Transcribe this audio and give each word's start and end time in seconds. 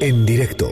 En 0.00 0.24
directo 0.26 0.68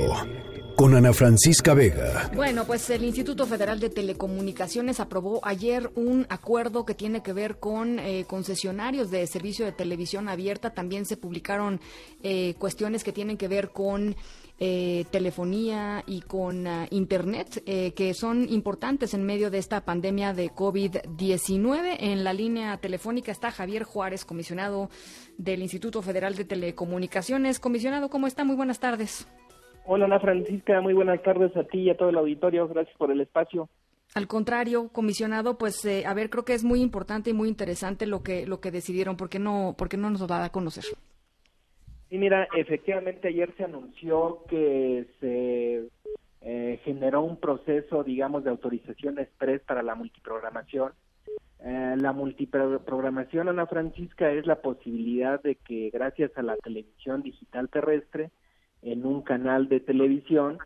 con 0.76 0.94
Ana 0.94 1.12
Francisca 1.12 1.74
Vega. 1.74 2.30
Bueno, 2.34 2.64
pues 2.66 2.88
el 2.90 3.04
Instituto 3.04 3.46
Federal 3.46 3.80
de 3.80 3.90
Telecomunicaciones 3.90 5.00
aprobó 5.00 5.40
ayer 5.44 5.90
un 5.94 6.26
acuerdo 6.28 6.84
que 6.84 6.94
tiene 6.94 7.22
que 7.22 7.32
ver 7.32 7.58
con 7.58 7.98
eh, 7.98 8.24
concesionarios 8.28 9.10
de 9.10 9.26
servicio 9.26 9.64
de 9.64 9.72
televisión 9.72 10.28
abierta. 10.28 10.70
También 10.70 11.06
se 11.06 11.16
publicaron 11.16 11.80
eh, 12.22 12.54
cuestiones 12.58 13.04
que 13.04 13.12
tienen 13.12 13.36
que 13.36 13.48
ver 13.48 13.70
con 13.70 14.16
eh, 14.64 15.06
telefonía 15.10 16.04
y 16.06 16.20
con 16.20 16.68
uh, 16.68 16.86
Internet, 16.90 17.64
eh, 17.66 17.94
que 17.94 18.14
son 18.14 18.48
importantes 18.48 19.12
en 19.12 19.24
medio 19.24 19.50
de 19.50 19.58
esta 19.58 19.84
pandemia 19.84 20.34
de 20.34 20.52
COVID-19. 20.52 21.96
En 21.98 22.22
la 22.22 22.32
línea 22.32 22.76
telefónica 22.76 23.32
está 23.32 23.50
Javier 23.50 23.82
Juárez, 23.82 24.24
comisionado 24.24 24.88
del 25.36 25.62
Instituto 25.62 26.00
Federal 26.00 26.36
de 26.36 26.44
Telecomunicaciones. 26.44 27.58
Comisionado, 27.58 28.08
¿cómo 28.08 28.28
está? 28.28 28.44
Muy 28.44 28.54
buenas 28.54 28.78
tardes. 28.78 29.26
Hola, 29.84 30.04
Ana 30.04 30.20
Francisca, 30.20 30.80
muy 30.80 30.94
buenas 30.94 31.22
tardes 31.22 31.56
a 31.56 31.64
ti 31.64 31.80
y 31.80 31.90
a 31.90 31.96
todo 31.96 32.10
el 32.10 32.18
auditorio. 32.18 32.68
Gracias 32.68 32.96
por 32.96 33.10
el 33.10 33.20
espacio. 33.20 33.68
Al 34.14 34.26
contrario, 34.26 34.88
comisionado, 34.88 35.56
pues 35.56 35.84
eh, 35.84 36.04
a 36.06 36.14
ver, 36.14 36.28
creo 36.28 36.44
que 36.44 36.54
es 36.54 36.64
muy 36.64 36.80
importante 36.80 37.30
y 37.30 37.32
muy 37.32 37.48
interesante 37.48 38.06
lo 38.06 38.22
que 38.22 38.46
lo 38.46 38.60
que 38.60 38.70
decidieron, 38.70 39.16
porque 39.16 39.38
no 39.38 39.74
porque 39.76 39.96
no 39.96 40.10
nos 40.10 40.20
lo 40.20 40.26
da 40.26 40.44
a 40.44 40.52
conocer. 40.52 40.84
Sí, 40.84 42.18
mira, 42.18 42.46
efectivamente 42.54 43.28
ayer 43.28 43.54
se 43.56 43.64
anunció 43.64 44.44
que 44.48 45.06
se 45.18 45.88
eh, 46.42 46.80
generó 46.84 47.22
un 47.22 47.38
proceso, 47.38 48.04
digamos, 48.04 48.44
de 48.44 48.50
autorización 48.50 49.18
express 49.18 49.62
para 49.62 49.82
la 49.82 49.94
multiprogramación. 49.94 50.92
Eh, 51.64 51.94
la 51.98 52.12
multiprogramación, 52.12 53.48
Ana 53.48 53.66
Francisca, 53.66 54.30
es 54.30 54.46
la 54.46 54.60
posibilidad 54.60 55.40
de 55.42 55.54
que 55.54 55.90
gracias 55.90 56.36
a 56.36 56.42
la 56.42 56.56
televisión 56.56 57.22
digital 57.22 57.70
terrestre, 57.70 58.30
en 58.82 59.06
un 59.06 59.22
canal 59.22 59.68
de 59.68 59.80
televisión, 59.80 60.58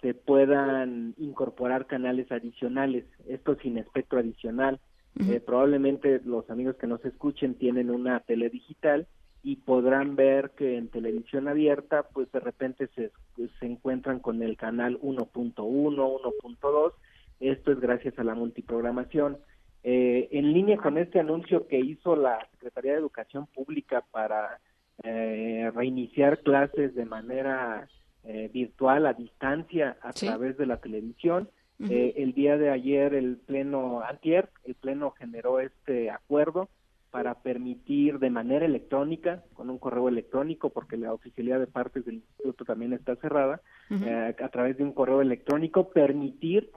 se 0.00 0.14
puedan 0.14 1.14
incorporar 1.18 1.86
canales 1.86 2.30
adicionales, 2.30 3.04
esto 3.28 3.56
sin 3.56 3.78
espectro 3.78 4.18
adicional. 4.18 4.80
eh, 5.20 5.40
probablemente 5.40 6.20
los 6.24 6.48
amigos 6.50 6.76
que 6.76 6.86
nos 6.86 7.04
escuchen 7.04 7.54
tienen 7.54 7.90
una 7.90 8.20
tele 8.20 8.50
digital 8.50 9.06
y 9.42 9.56
podrán 9.56 10.16
ver 10.16 10.50
que 10.56 10.76
en 10.76 10.88
televisión 10.88 11.48
abierta 11.48 12.08
pues 12.12 12.30
de 12.32 12.40
repente 12.40 12.88
se, 12.94 13.12
se 13.60 13.66
encuentran 13.66 14.18
con 14.18 14.42
el 14.42 14.56
canal 14.56 14.98
1.1, 15.00 15.54
1.2, 15.54 16.92
esto 17.40 17.72
es 17.72 17.80
gracias 17.80 18.18
a 18.18 18.24
la 18.24 18.34
multiprogramación. 18.34 19.38
Eh, 19.82 20.28
en 20.32 20.54
línea 20.54 20.78
con 20.78 20.96
este 20.96 21.20
anuncio 21.20 21.66
que 21.66 21.78
hizo 21.78 22.16
la 22.16 22.38
Secretaría 22.52 22.92
de 22.92 22.98
Educación 22.98 23.46
Pública 23.46 24.02
para 24.10 24.58
eh, 25.02 25.70
reiniciar 25.74 26.40
clases 26.40 26.94
de 26.94 27.04
manera 27.04 27.88
eh, 28.26 28.48
virtual 28.52 29.06
a 29.06 29.12
distancia 29.12 29.96
a 30.00 30.12
Sí. 30.12 30.26
través 30.26 30.56
de 30.56 30.66
la 30.66 30.78
televisión, 30.78 31.48
eh, 31.90 32.14
el 32.16 32.32
día 32.32 32.56
de 32.56 32.70
ayer 32.70 33.12
el 33.14 33.36
pleno 33.36 34.00
antier, 34.00 34.48
el 34.64 34.74
pleno 34.76 35.10
generó 35.10 35.60
este 35.60 36.08
acuerdo 36.10 36.68
para 37.10 37.34
permitir 37.42 38.18
de 38.20 38.30
manera 38.30 38.64
electrónica, 38.64 39.42
con 39.52 39.68
un 39.70 39.78
correo 39.78 40.08
electrónico, 40.08 40.70
porque 40.70 40.96
la 40.96 41.12
oficialidad 41.12 41.60
de 41.60 41.66
partes 41.66 42.04
del 42.04 42.14
instituto 42.16 42.64
también 42.64 42.92
está 42.92 43.14
cerrada, 43.16 43.60
eh, 43.90 44.34
a 44.42 44.48
través 44.48 44.78
de 44.78 44.84
un 44.84 44.92
correo 44.92 45.20
electrónico, 45.20 45.90
permitir 45.90 46.70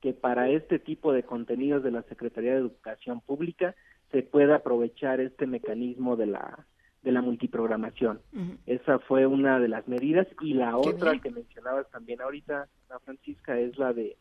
que 0.00 0.12
para 0.14 0.48
este 0.48 0.78
tipo 0.78 1.12
de 1.12 1.22
contenidos 1.22 1.82
de 1.82 1.90
la 1.90 2.02
Secretaría 2.02 2.52
de 2.52 2.58
Educación 2.58 3.20
Pública 3.20 3.74
se 4.10 4.22
pueda 4.22 4.56
aprovechar 4.56 5.20
este 5.20 5.46
mecanismo 5.46 6.16
de 6.16 6.26
la 6.26 6.66
de 7.04 7.12
la 7.12 7.22
multiprogramación. 7.22 8.20
Esa 8.66 8.98
fue 8.98 9.26
una 9.26 9.60
de 9.60 9.68
las 9.68 9.86
medidas 9.86 10.26
y 10.40 10.54
la 10.54 10.70
Qué 10.82 10.88
otra 10.88 11.10
bien. 11.12 11.22
que 11.22 11.30
mencionabas 11.30 11.88
también 11.90 12.20
ahorita, 12.22 12.66
Francisca, 13.04 13.58
es 13.60 13.76
la 13.78 13.92
de 13.92 14.16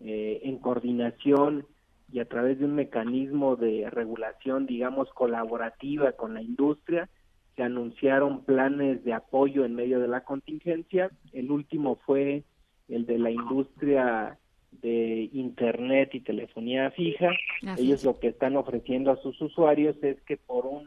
eh, 0.00 0.40
en 0.44 0.58
coordinación 0.58 1.66
y 2.12 2.20
a 2.20 2.26
través 2.28 2.58
de 2.58 2.66
un 2.66 2.74
mecanismo 2.74 3.56
de 3.56 3.88
regulación, 3.90 4.66
digamos, 4.66 5.08
colaborativa 5.14 6.12
con 6.12 6.34
la 6.34 6.42
industria, 6.42 7.08
se 7.56 7.62
anunciaron 7.62 8.44
planes 8.44 9.02
de 9.04 9.14
apoyo 9.14 9.64
en 9.64 9.74
medio 9.74 9.98
de 9.98 10.08
la 10.08 10.20
contingencia. 10.22 11.10
El 11.32 11.50
último 11.50 11.96
fue 12.04 12.44
el 12.88 13.06
de 13.06 13.18
la 13.18 13.30
industria 13.30 14.38
de 14.82 15.30
Internet 15.32 16.10
y 16.14 16.20
telefonía 16.20 16.90
fija. 16.90 17.30
Así 17.66 17.86
Ellos 17.86 18.00
es. 18.00 18.04
lo 18.04 18.18
que 18.20 18.28
están 18.28 18.56
ofreciendo 18.56 19.10
a 19.10 19.16
sus 19.16 19.40
usuarios 19.40 19.96
es 20.02 20.20
que 20.22 20.36
por 20.36 20.66
un 20.66 20.86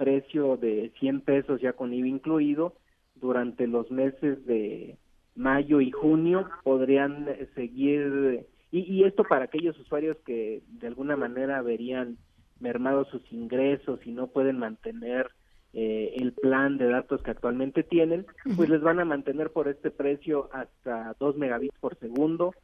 precio 0.00 0.56
de 0.56 0.92
100 0.98 1.20
pesos 1.20 1.60
ya 1.60 1.74
con 1.74 1.92
IVA 1.92 2.08
incluido, 2.08 2.72
durante 3.16 3.66
los 3.66 3.90
meses 3.90 4.46
de 4.46 4.96
mayo 5.34 5.82
y 5.82 5.90
junio 5.90 6.48
podrían 6.64 7.28
eh, 7.28 7.46
seguir, 7.54 8.46
y, 8.70 8.80
y 8.80 9.04
esto 9.04 9.24
para 9.24 9.44
aquellos 9.44 9.78
usuarios 9.78 10.16
que 10.24 10.62
de 10.66 10.86
alguna 10.86 11.18
manera 11.18 11.60
verían 11.60 12.16
mermados 12.60 13.08
sus 13.08 13.30
ingresos 13.30 14.00
y 14.06 14.12
no 14.12 14.28
pueden 14.28 14.58
mantener 14.58 15.30
eh, 15.74 16.14
el 16.16 16.32
plan 16.32 16.78
de 16.78 16.88
datos 16.88 17.22
que 17.22 17.30
actualmente 17.30 17.82
tienen, 17.82 18.26
pues 18.56 18.70
les 18.70 18.80
van 18.80 19.00
a 19.00 19.04
mantener 19.04 19.50
por 19.50 19.68
este 19.68 19.90
precio 19.90 20.48
hasta 20.52 21.14
2 21.20 21.36
megabits 21.36 21.78
por 21.78 21.96
segundo, 21.98 22.54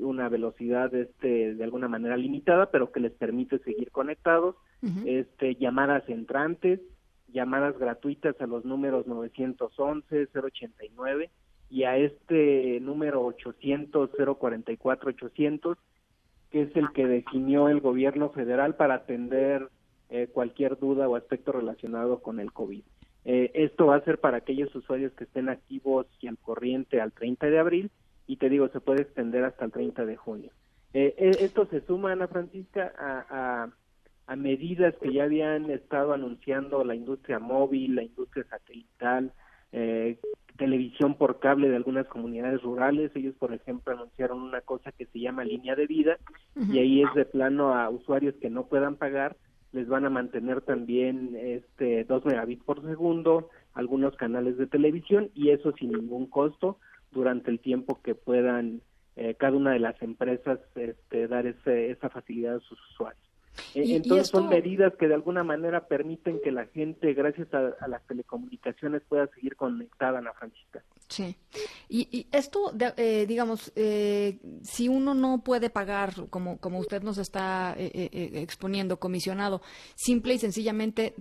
una 0.00 0.28
velocidad 0.28 0.94
este 0.94 1.54
de 1.54 1.64
alguna 1.64 1.88
manera 1.88 2.16
limitada, 2.16 2.70
pero 2.70 2.92
que 2.92 3.00
les 3.00 3.12
permite 3.12 3.58
seguir 3.60 3.90
conectados, 3.90 4.56
este 5.04 5.56
llamadas 5.56 6.08
entrantes, 6.08 6.80
llamadas 7.32 7.78
gratuitas 7.78 8.40
a 8.40 8.46
los 8.46 8.64
números 8.64 9.06
911 9.06 10.28
089 10.32 11.30
y 11.70 11.84
a 11.84 11.96
este 11.96 12.80
número 12.80 13.24
800 13.24 14.10
044 14.38 15.10
800 15.10 15.78
que 16.50 16.62
es 16.62 16.76
el 16.76 16.90
que 16.92 17.06
definió 17.06 17.68
el 17.68 17.80
gobierno 17.80 18.30
federal 18.30 18.74
para 18.76 18.94
atender 18.94 19.68
eh, 20.08 20.28
cualquier 20.32 20.78
duda 20.78 21.08
o 21.08 21.16
aspecto 21.16 21.52
relacionado 21.52 22.20
con 22.20 22.40
el 22.40 22.52
COVID. 22.52 22.82
Eh, 23.24 23.50
esto 23.52 23.86
va 23.86 23.96
a 23.96 24.04
ser 24.04 24.18
para 24.18 24.38
aquellos 24.38 24.74
usuarios 24.74 25.12
que 25.12 25.24
estén 25.24 25.50
activos 25.50 26.06
y 26.20 26.28
al 26.28 26.38
corriente 26.38 27.00
al 27.00 27.12
30 27.12 27.48
de 27.48 27.58
abril 27.58 27.90
y 28.28 28.36
te 28.36 28.48
digo, 28.48 28.68
se 28.68 28.80
puede 28.80 29.02
extender 29.02 29.42
hasta 29.42 29.64
el 29.64 29.72
30 29.72 30.04
de 30.04 30.16
junio. 30.16 30.52
Eh, 30.92 31.14
eh, 31.18 31.30
esto 31.40 31.66
se 31.66 31.80
suma, 31.80 32.12
Ana 32.12 32.28
Francisca, 32.28 32.92
a, 32.96 33.70
a, 34.26 34.36
medidas 34.36 34.94
que 35.02 35.12
ya 35.12 35.24
habían 35.24 35.70
estado 35.70 36.12
anunciando 36.12 36.84
la 36.84 36.94
industria 36.94 37.38
móvil, 37.38 37.96
la 37.96 38.02
industria 38.02 38.44
satelital, 38.44 39.32
eh, 39.72 40.18
televisión 40.58 41.14
por 41.14 41.40
cable 41.40 41.70
de 41.70 41.76
algunas 41.76 42.06
comunidades 42.06 42.62
rurales. 42.62 43.10
Ellos, 43.16 43.34
por 43.36 43.54
ejemplo, 43.54 43.94
anunciaron 43.94 44.42
una 44.42 44.60
cosa 44.60 44.92
que 44.92 45.06
se 45.06 45.20
llama 45.20 45.44
línea 45.44 45.74
de 45.74 45.86
vida 45.86 46.18
y 46.54 46.78
ahí 46.78 47.02
es 47.02 47.14
de 47.14 47.24
plano 47.24 47.74
a 47.74 47.88
usuarios 47.88 48.34
que 48.40 48.50
no 48.50 48.66
puedan 48.66 48.96
pagar 48.96 49.36
les 49.72 49.86
van 49.86 50.06
a 50.06 50.10
mantener 50.10 50.62
también 50.62 51.36
este 51.36 52.04
2 52.04 52.24
megabits 52.24 52.64
por 52.64 52.82
segundo, 52.82 53.50
algunos 53.74 54.16
canales 54.16 54.56
de 54.56 54.66
televisión 54.66 55.30
y 55.34 55.50
eso 55.50 55.72
sin 55.72 55.92
ningún 55.92 56.26
costo 56.26 56.78
durante 57.10 57.50
el 57.50 57.60
tiempo 57.60 58.00
que 58.02 58.14
puedan 58.14 58.82
eh, 59.16 59.34
cada 59.34 59.56
una 59.56 59.72
de 59.72 59.80
las 59.80 60.00
empresas 60.02 60.60
este, 60.76 61.28
dar 61.28 61.46
ese, 61.46 61.90
esa 61.90 62.08
facilidad 62.08 62.56
a 62.56 62.60
sus 62.60 62.78
usuarios. 62.90 63.27
Y 63.74 63.94
Entonces 63.94 64.28
son 64.28 64.48
medidas 64.48 64.92
que 64.98 65.08
de 65.08 65.14
alguna 65.14 65.44
manera 65.44 65.86
permiten 65.86 66.40
que 66.42 66.50
la 66.52 66.66
gente, 66.66 67.12
gracias 67.14 67.52
a, 67.54 67.72
a 67.80 67.88
las 67.88 68.06
telecomunicaciones, 68.06 69.02
pueda 69.08 69.26
seguir 69.34 69.56
conectada, 69.56 70.18
Ana 70.18 70.32
Francisca. 70.32 70.82
Sí. 71.08 71.36
Y, 71.88 72.08
y 72.16 72.26
esto, 72.32 72.70
de- 72.72 72.92
eh, 72.96 73.26
digamos, 73.26 73.72
eh, 73.76 74.38
si 74.62 74.88
uno 74.88 75.14
no 75.14 75.42
puede 75.42 75.70
pagar, 75.70 76.12
como, 76.28 76.58
como 76.58 76.78
usted 76.78 77.02
nos 77.02 77.16
está 77.18 77.74
eh, 77.78 77.90
eh, 77.94 78.10
eh, 78.12 78.30
exponiendo, 78.42 78.98
comisionado, 78.98 79.62
simple 79.94 80.34
y 80.34 80.38
sencillamente 80.38 81.14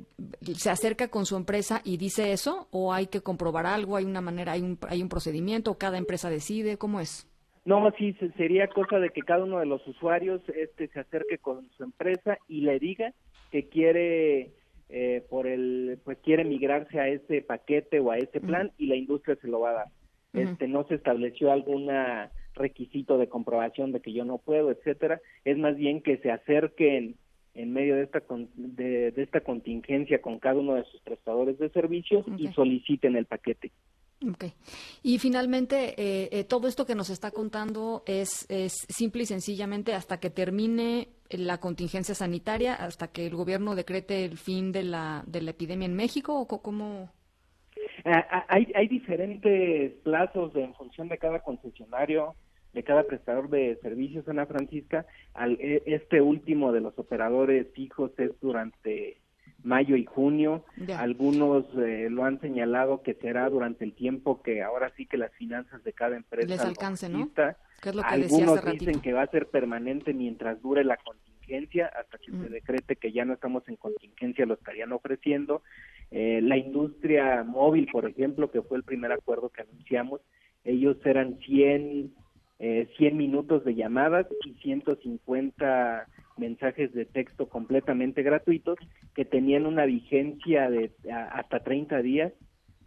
se 0.56 0.70
acerca 0.70 1.08
con 1.08 1.26
su 1.26 1.38
empresa 1.38 1.82
y 1.86 1.98
dice 1.98 2.34
eso, 2.34 2.68
o 2.72 2.92
hay 2.94 3.08
que 3.08 3.22
comprobar 3.22 3.66
algo, 3.66 3.96
hay 3.96 4.06
una 4.06 4.22
manera, 4.22 4.52
hay 4.54 4.62
un, 4.62 4.78
hay 4.90 5.02
un 5.02 5.10
procedimiento, 5.10 5.78
cada 5.78 5.98
empresa 5.98 6.30
decide, 6.30 6.78
¿cómo 6.78 7.00
es? 7.00 7.28
No, 7.68 7.92
sí, 7.98 8.14
se- 8.14 8.32
sería 8.34 8.68
cosa 8.70 8.98
de 8.98 9.10
que 9.10 9.22
cada 9.22 9.44
uno 9.44 9.60
de 9.60 9.66
los 9.66 9.86
usuarios 9.88 10.42
este, 10.56 10.88
se 10.88 11.00
acerque 11.02 11.38
con 11.38 11.70
su 11.72 11.84
empresa 11.84 12.38
y 12.48 12.62
le 12.62 12.80
diga 12.80 13.14
que 13.52 13.68
quiere 13.68 14.52
eh, 14.90 15.26
por 15.30 15.48
el 15.48 16.00
pues 16.06 16.18
quiere 16.20 16.46
migrarse 16.46 16.98
a 16.98 17.10
ese 17.10 17.42
paquete 17.42 18.00
o 18.00 18.10
a 18.12 18.18
ese 18.18 18.40
plan 18.48 18.72
y 18.78 18.88
la 18.88 18.96
industria 18.96 19.36
se 19.42 19.50
lo 19.50 19.60
va 19.60 19.72
a 19.72 19.74
dar. 19.74 19.88
Este 20.34 20.68
no 20.70 20.86
se 20.88 20.96
estableció 20.96 21.52
alguna 21.52 22.32
requisito 22.54 23.18
de 23.18 23.28
comprobación 23.28 23.92
de 23.92 24.00
que 24.00 24.14
yo 24.14 24.24
no 24.24 24.38
puedo, 24.38 24.72
etcétera. 24.72 25.20
Es 25.44 25.58
más 25.58 25.76
bien 25.76 26.02
que 26.02 26.18
se 26.20 26.32
acerquen 26.32 27.16
en 27.54 27.74
medio 27.74 27.96
de 27.98 28.04
esta 28.04 28.22
con- 28.22 28.50
de, 28.56 29.12
de 29.12 29.24
esta 29.24 29.42
contingencia 29.42 30.22
con 30.22 30.40
cada 30.40 30.60
uno 30.60 30.76
de 30.76 30.84
sus 30.86 31.02
prestadores 31.02 31.58
de 31.60 31.70
servicios 31.70 32.24
y 32.38 32.48
soliciten 32.54 33.18
el 33.18 33.26
paquete. 33.26 33.72
Ok. 34.26 34.46
Y 35.04 35.20
finalmente, 35.20 35.94
eh, 35.98 36.30
eh, 36.32 36.44
todo 36.44 36.68
esto 36.68 36.86
que 36.86 36.96
nos 36.96 37.10
está 37.10 37.30
contando 37.32 38.04
es, 38.08 38.48
es 38.50 38.74
simple 38.90 39.24
y 39.24 39.26
sencillamente 39.28 39.94
hasta 39.94 40.20
que 40.20 40.32
termine 40.32 41.10
la 41.30 41.60
contingencia 41.60 42.16
sanitaria, 42.16 42.74
hasta 42.74 43.10
que 43.10 43.28
el 43.28 43.36
gobierno 43.36 43.76
decrete 43.76 44.26
el 44.26 44.38
fin 44.38 44.72
de 44.72 44.84
la, 44.84 45.24
de 45.28 45.42
la 45.42 45.52
epidemia 45.52 45.86
en 45.86 45.96
México, 45.96 46.40
o 46.40 46.48
cómo... 46.48 47.12
hay, 48.48 48.72
hay 48.74 48.88
diferentes 48.88 49.92
plazos 50.04 50.56
en 50.56 50.74
función 50.74 51.10
de 51.10 51.18
cada 51.20 51.42
concesionario, 51.42 52.34
de 52.74 52.84
cada 52.84 53.04
prestador 53.04 53.50
de 53.50 53.78
servicios, 53.82 54.28
Ana 54.28 54.46
Francisca. 54.48 55.06
Al, 55.34 55.60
e, 55.60 55.84
este 55.86 56.22
último 56.22 56.72
de 56.72 56.82
los 56.82 56.98
operadores 56.98 57.68
fijos 57.74 58.12
es 58.18 58.32
durante 58.42 59.18
mayo 59.68 59.96
y 59.96 60.06
junio. 60.06 60.64
Algunos 60.98 61.66
eh, 61.78 62.08
lo 62.10 62.24
han 62.24 62.40
señalado 62.40 63.04
que 63.04 63.14
será 63.14 63.50
durante 63.50 63.84
el 63.84 63.94
tiempo 63.94 64.42
que 64.42 64.64
ahora 64.64 64.92
sí 64.96 65.06
que 65.06 65.18
las 65.18 65.32
finanzas 65.34 65.84
de 65.84 65.94
cada 65.94 66.16
empresa 66.16 66.48
les 66.48 66.62
alcance, 66.62 67.10
¿no? 67.10 67.30
es 67.84 67.96
lo 67.96 68.02
que 68.02 68.08
Algunos 68.08 68.66
dicen 68.66 69.02
que 69.02 69.14
va 69.14 69.24
a 69.24 69.28
ser 69.28 69.48
permanente 69.48 70.14
mientras 70.14 70.62
dure 70.62 70.84
la 70.84 70.98
contingencia, 70.98 71.92
hasta 72.00 72.18
que 72.18 72.32
se 72.32 72.50
decrete 72.50 72.96
que 72.96 73.12
ya 73.12 73.26
no 73.26 73.34
estamos 73.34 73.68
en 73.68 73.76
contingencia, 73.76 74.46
lo 74.46 74.56
estarían 74.56 74.92
ofreciendo. 74.92 75.62
Eh, 76.10 76.40
la 76.42 76.58
industria 76.58 77.44
móvil, 77.44 77.88
por 77.92 78.06
ejemplo, 78.10 78.50
que 78.50 78.62
fue 78.62 78.78
el 78.78 78.84
primer 78.84 79.12
acuerdo 79.12 79.50
que 79.50 79.62
anunciamos, 79.62 80.22
ellos 80.64 80.98
eran 81.06 81.38
100, 81.40 82.14
eh, 82.60 82.90
100 82.98 83.18
minutos 83.18 83.64
de 83.64 83.76
llamadas 83.76 84.28
y 84.46 84.54
150 84.56 86.08
mensajes 86.38 86.94
de 86.94 87.06
texto 87.06 87.50
completamente 87.50 88.24
gratuitos 88.24 88.78
que 89.16 89.26
tenían 89.26 89.66
una 89.66 89.86
vigencia 89.86 90.70
de 90.70 90.92
hasta 91.12 91.60
30 91.64 92.02
días 92.02 92.34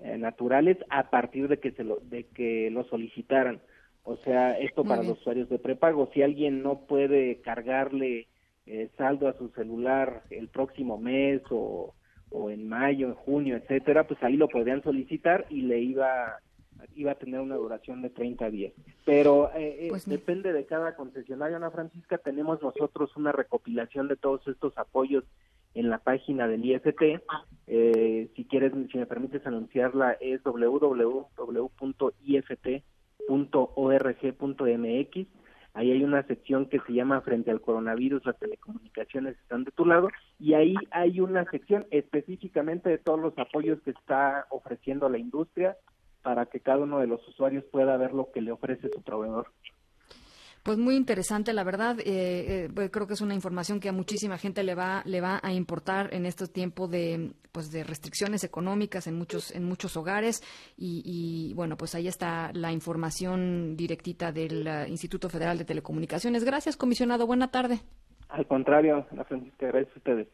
eh, 0.00 0.18
naturales 0.18 0.76
a 0.88 1.10
partir 1.10 1.48
de 1.48 1.58
que 1.58 1.72
se 1.72 1.84
lo 1.84 1.98
de 2.02 2.24
que 2.24 2.70
lo 2.70 2.84
solicitaran. 2.84 3.60
O 4.02 4.16
sea, 4.16 4.58
esto 4.58 4.82
para 4.82 5.02
los 5.02 5.18
usuarios 5.18 5.48
de 5.48 5.58
prepago, 5.58 6.10
si 6.14 6.22
alguien 6.22 6.62
no 6.62 6.86
puede 6.86 7.40
cargarle 7.42 8.28
eh, 8.66 8.88
saldo 8.96 9.28
a 9.28 9.36
su 9.36 9.50
celular 9.50 10.22
el 10.30 10.48
próximo 10.48 10.96
mes 10.96 11.42
o, 11.50 11.94
o 12.30 12.50
en 12.50 12.66
mayo, 12.66 13.08
en 13.08 13.14
junio, 13.14 13.56
etcétera, 13.56 14.04
pues 14.04 14.22
ahí 14.22 14.36
lo 14.36 14.48
podrían 14.48 14.82
solicitar 14.82 15.46
y 15.50 15.62
le 15.62 15.80
iba 15.80 16.38
iba 16.94 17.12
a 17.12 17.16
tener 17.16 17.40
una 17.40 17.56
duración 17.56 18.02
de 18.02 18.10
30 18.10 18.50
días. 18.50 18.72
Pero 19.04 19.50
eh, 19.54 19.86
eh, 19.86 19.88
pues 19.88 20.06
depende 20.06 20.52
de 20.52 20.66
cada 20.66 20.96
concesionario, 20.96 21.56
Ana 21.56 21.70
Francisca. 21.70 22.18
Tenemos 22.18 22.62
nosotros 22.62 23.16
una 23.16 23.32
recopilación 23.32 24.08
de 24.08 24.16
todos 24.16 24.46
estos 24.46 24.76
apoyos 24.76 25.24
en 25.74 25.90
la 25.90 25.98
página 25.98 26.48
del 26.48 26.64
IFT. 26.64 27.20
Eh, 27.66 28.30
si 28.34 28.44
quieres, 28.44 28.72
si 28.90 28.98
me 28.98 29.06
permites 29.06 29.46
anunciarla, 29.46 30.12
es 30.20 30.42
www.ift.org.mx. 30.42 31.26
Ahí 35.72 35.92
hay 35.92 36.02
una 36.02 36.24
sección 36.24 36.66
que 36.66 36.80
se 36.80 36.92
llama 36.92 37.20
Frente 37.20 37.52
al 37.52 37.60
coronavirus, 37.60 38.26
las 38.26 38.36
telecomunicaciones 38.40 39.38
están 39.38 39.62
de 39.62 39.70
tu 39.70 39.86
lado, 39.86 40.08
y 40.40 40.54
ahí 40.54 40.74
hay 40.90 41.20
una 41.20 41.48
sección 41.48 41.86
específicamente 41.92 42.88
de 42.88 42.98
todos 42.98 43.20
los 43.20 43.38
apoyos 43.38 43.80
que 43.82 43.92
está 43.92 44.46
ofreciendo 44.50 45.08
la 45.08 45.18
industria 45.18 45.76
para 46.22 46.46
que 46.46 46.60
cada 46.60 46.78
uno 46.78 46.98
de 46.98 47.06
los 47.06 47.26
usuarios 47.28 47.64
pueda 47.64 47.96
ver 47.96 48.12
lo 48.12 48.30
que 48.32 48.40
le 48.40 48.52
ofrece 48.52 48.88
su 48.92 49.02
proveedor. 49.02 49.48
Pues 50.62 50.76
muy 50.76 50.94
interesante, 50.94 51.54
la 51.54 51.64
verdad. 51.64 51.98
Eh, 52.00 52.68
eh, 52.76 52.90
creo 52.90 53.06
que 53.06 53.14
es 53.14 53.22
una 53.22 53.34
información 53.34 53.80
que 53.80 53.88
a 53.88 53.92
muchísima 53.92 54.36
gente 54.36 54.62
le 54.62 54.74
va 54.74 55.02
le 55.06 55.22
va 55.22 55.40
a 55.42 55.54
importar 55.54 56.12
en 56.12 56.26
estos 56.26 56.52
tiempos 56.52 56.90
de 56.90 57.32
pues 57.50 57.72
de 57.72 57.82
restricciones 57.82 58.44
económicas 58.44 59.06
en 59.06 59.16
muchos 59.16 59.54
en 59.54 59.64
muchos 59.64 59.96
hogares 59.96 60.42
y, 60.76 61.52
bueno 61.54 61.76
pues 61.76 61.94
ahí 61.94 62.08
está 62.08 62.52
la 62.52 62.72
información 62.72 63.74
directita 63.74 64.32
del 64.32 64.66
uh, 64.66 64.88
Instituto 64.88 65.30
Federal 65.30 65.56
de 65.56 65.64
Telecomunicaciones. 65.64 66.44
Gracias, 66.44 66.76
comisionado. 66.76 67.26
Buena 67.26 67.50
tarde. 67.50 67.80
Al 68.28 68.46
contrario, 68.46 69.06
Ana 69.10 69.24
Francisca, 69.24 69.66
gracias 69.66 69.94
a 69.94 69.98
ustedes. 69.98 70.28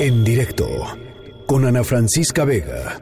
En 0.00 0.24
directo 0.24 0.66
con 1.46 1.64
Ana 1.64 1.82
Francisca 1.82 2.44
Vega. 2.44 3.00